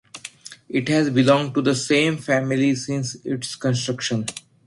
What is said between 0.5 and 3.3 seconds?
It has belonged to the same family since